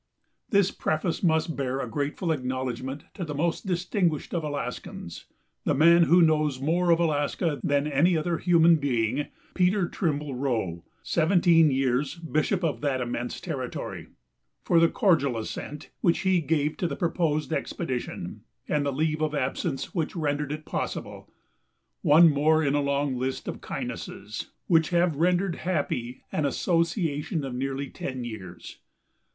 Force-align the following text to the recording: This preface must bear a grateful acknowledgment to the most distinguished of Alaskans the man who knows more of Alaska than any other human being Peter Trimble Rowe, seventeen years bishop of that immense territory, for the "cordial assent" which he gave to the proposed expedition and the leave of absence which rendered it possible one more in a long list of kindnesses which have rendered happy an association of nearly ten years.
This 0.49 0.71
preface 0.71 1.21
must 1.21 1.55
bear 1.55 1.79
a 1.79 1.87
grateful 1.87 2.31
acknowledgment 2.31 3.03
to 3.13 3.23
the 3.23 3.35
most 3.35 3.67
distinguished 3.67 4.33
of 4.33 4.43
Alaskans 4.43 5.25
the 5.63 5.75
man 5.75 6.05
who 6.05 6.23
knows 6.23 6.59
more 6.59 6.89
of 6.89 6.99
Alaska 6.99 7.59
than 7.63 7.85
any 7.85 8.17
other 8.17 8.39
human 8.39 8.77
being 8.77 9.27
Peter 9.53 9.87
Trimble 9.87 10.33
Rowe, 10.33 10.83
seventeen 11.03 11.69
years 11.69 12.15
bishop 12.15 12.63
of 12.63 12.81
that 12.81 12.99
immense 12.99 13.39
territory, 13.39 14.07
for 14.63 14.79
the 14.79 14.89
"cordial 14.89 15.37
assent" 15.37 15.91
which 16.01 16.21
he 16.21 16.41
gave 16.41 16.77
to 16.77 16.87
the 16.87 16.95
proposed 16.95 17.53
expedition 17.53 18.41
and 18.67 18.83
the 18.83 18.91
leave 18.91 19.21
of 19.21 19.35
absence 19.35 19.93
which 19.93 20.15
rendered 20.15 20.51
it 20.51 20.65
possible 20.65 21.29
one 22.01 22.27
more 22.27 22.63
in 22.63 22.73
a 22.73 22.81
long 22.81 23.19
list 23.19 23.47
of 23.47 23.61
kindnesses 23.61 24.49
which 24.65 24.89
have 24.89 25.17
rendered 25.17 25.57
happy 25.57 26.23
an 26.31 26.43
association 26.47 27.45
of 27.45 27.53
nearly 27.53 27.87
ten 27.87 28.23
years. 28.23 28.79